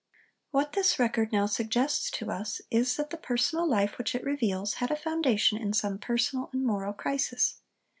[0.49, 4.73] What this record now suggests to us is that the personal life which it reveals
[4.81, 7.61] had a foundation in some personal and moral crisis.